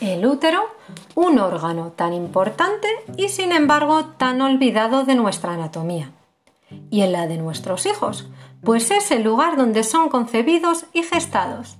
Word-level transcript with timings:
El 0.00 0.24
útero, 0.26 0.62
un 1.16 1.40
órgano 1.40 1.92
tan 1.96 2.12
importante 2.12 2.86
y 3.16 3.30
sin 3.30 3.50
embargo 3.50 4.04
tan 4.04 4.40
olvidado 4.40 5.04
de 5.04 5.16
nuestra 5.16 5.54
anatomía. 5.54 6.12
Y 6.88 7.00
en 7.00 7.10
la 7.10 7.26
de 7.26 7.36
nuestros 7.36 7.84
hijos, 7.84 8.28
pues 8.62 8.92
es 8.92 9.10
el 9.10 9.24
lugar 9.24 9.56
donde 9.56 9.82
son 9.82 10.08
concebidos 10.08 10.86
y 10.92 11.02
gestados. 11.02 11.78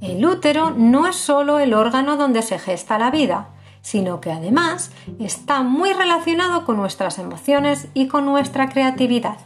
El 0.00 0.24
útero 0.24 0.70
no 0.70 1.06
es 1.06 1.16
solo 1.16 1.58
el 1.58 1.74
órgano 1.74 2.16
donde 2.16 2.40
se 2.40 2.58
gesta 2.58 2.98
la 2.98 3.10
vida, 3.10 3.50
sino 3.82 4.20
que 4.22 4.32
además 4.32 4.90
está 5.18 5.62
muy 5.62 5.92
relacionado 5.92 6.64
con 6.64 6.78
nuestras 6.78 7.18
emociones 7.18 7.88
y 7.92 8.08
con 8.08 8.24
nuestra 8.24 8.70
creatividad. 8.70 9.36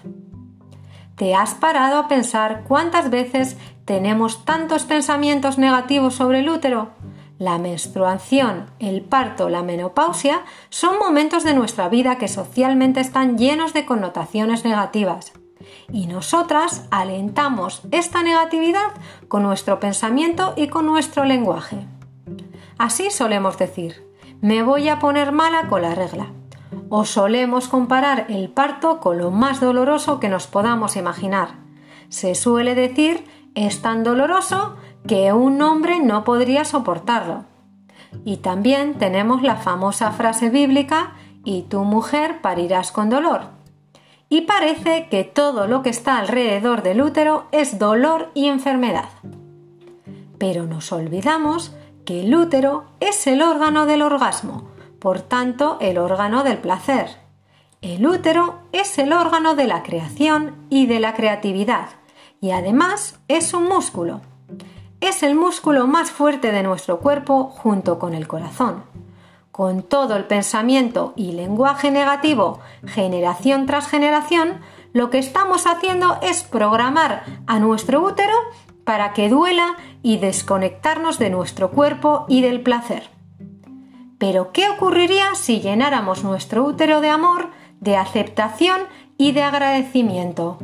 ¿Te 1.16 1.34
has 1.34 1.54
parado 1.54 1.98
a 1.98 2.09
pensar 2.09 2.64
cuántas 2.68 3.10
veces 3.10 3.56
tenemos 3.84 4.45
tantos 4.45 4.84
pensamientos 4.84 5.59
negativos 5.59 6.14
sobre 6.14 6.41
el 6.41 6.48
útero? 6.50 6.91
La 7.38 7.58
menstruación, 7.58 8.70
el 8.78 9.02
parto, 9.02 9.50
la 9.50 9.62
menopausia 9.62 10.42
son 10.70 10.98
momentos 10.98 11.44
de 11.44 11.52
nuestra 11.52 11.90
vida 11.90 12.16
que 12.16 12.28
socialmente 12.28 13.00
están 13.00 13.36
llenos 13.36 13.74
de 13.74 13.84
connotaciones 13.84 14.64
negativas. 14.64 15.34
Y 15.92 16.06
nosotras 16.06 16.86
alentamos 16.91 17.82
esta 17.91 18.22
negatividad 18.22 18.88
con 19.28 19.42
nuestro 19.42 19.80
pensamiento 19.80 20.54
y 20.56 20.68
con 20.68 20.86
nuestro 20.86 21.24
lenguaje. 21.24 21.86
Así 22.78 23.10
solemos 23.10 23.58
decir, 23.58 24.10
me 24.41 24.62
voy 24.62 24.88
a 24.88 24.98
poner 24.98 25.30
mala 25.32 25.68
con 25.68 25.82
la 25.82 25.94
regla. 25.94 26.32
O 26.88 27.05
solemos 27.05 27.68
comparar 27.68 28.27
el 28.30 28.48
parto 28.48 28.98
con 29.00 29.18
lo 29.18 29.30
más 29.30 29.60
doloroso 29.60 30.20
que 30.20 30.30
nos 30.30 30.46
podamos 30.46 30.96
imaginar. 30.96 31.56
Se 32.08 32.34
suele 32.34 32.74
decir 32.74 33.24
es 33.56 33.80
tan 33.80 34.05
doloroso 34.05 34.77
que 35.06 35.33
un 35.33 35.61
hombre 35.62 36.00
no 36.00 36.25
podría 36.25 36.64
soportarlo. 36.64 37.44
Y 38.25 38.39
también 38.39 38.94
tenemos 38.94 39.42
la 39.42 39.56
famosa 39.56 40.12
frase 40.12 40.50
bíblica 40.50 41.14
y 41.44 41.62
tu 41.62 41.84
mujer 41.84 42.41
parirás 42.41 42.92
con 42.92 43.11
dolor. 43.11 43.56
Y 44.28 44.42
parece 44.42 45.08
que 45.08 45.22
todo 45.22 45.69
lo 45.69 45.83
que 45.83 45.91
está 45.91 46.19
alrededor 46.19 46.83
del 46.83 47.00
útero 47.00 47.47
es 47.53 47.78
dolor 47.78 48.30
y 48.34 48.47
enfermedad. 48.47 49.08
Pero 50.39 50.67
nos 50.67 50.91
olvidamos 50.91 51.77
que 52.05 52.25
el 52.25 52.34
útero 52.34 52.86
es 53.00 53.27
el 53.27 53.42
órgano 53.42 53.86
del 53.86 54.02
orgasmo, 54.02 54.70
por 54.98 55.20
tanto 55.20 55.78
el 55.80 55.98
órgano 55.98 56.42
del 56.42 56.58
placer. 56.58 57.08
El 57.83 58.06
útero 58.06 58.58
es 58.73 58.98
el 58.98 59.12
órgano 59.12 59.55
de 59.55 59.67
la 59.67 59.83
creación 59.83 60.67
y 60.70 60.86
de 60.86 60.98
la 60.98 61.14
creatividad, 61.14 61.89
y 62.41 62.50
además 62.50 63.20
es 63.28 63.55
un 63.55 63.69
músculo. 63.69 64.23
Es 65.00 65.22
el 65.22 65.34
músculo 65.34 65.86
más 65.86 66.11
fuerte 66.11 66.52
de 66.52 66.62
nuestro 66.62 67.00
cuerpo 67.00 67.44
junto 67.44 67.98
con 67.98 68.14
el 68.14 68.27
corazón. 68.27 68.84
Con 69.52 69.83
todo 69.83 70.16
el 70.16 70.25
pensamiento 70.25 71.12
y 71.16 71.33
lenguaje 71.33 71.91
negativo, 71.91 72.61
generación 72.86 73.67
tras 73.67 73.89
generación, 73.89 74.61
lo 74.94 75.11
que 75.11 75.19
estamos 75.19 75.67
haciendo 75.67 76.19
es 76.22 76.42
programar 76.42 77.24
a 77.47 77.58
nuestro 77.58 78.02
útero 78.02 78.34
para 78.84 79.12
que 79.12 79.28
duela 79.28 79.77
y 80.02 80.17
desconectarnos 80.17 81.19
de 81.19 81.28
nuestro 81.28 81.70
cuerpo 81.70 82.24
y 82.28 82.41
del 82.41 82.62
placer. 82.62 83.11
Pero 84.19 84.50
¿qué 84.52 84.70
ocurriría 84.70 85.34
si 85.34 85.61
llenáramos 85.61 86.24
nuestro 86.24 86.64
útero 86.64 87.02
de 87.02 87.11
amor, 87.11 87.50
de 87.80 87.98
aceptación 87.98 88.80
y 89.19 89.33
de 89.33 89.42
agradecimiento? 89.42 90.58